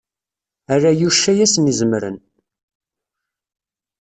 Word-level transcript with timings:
Ala 0.73 0.91
Yuc 0.99 1.23
ay 1.31 1.39
asen-izemren. 1.45 2.17